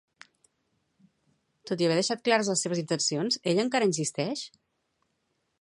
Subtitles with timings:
[1.71, 4.47] Tot i haver deixat clares les seves intencions, ella encara insisteix?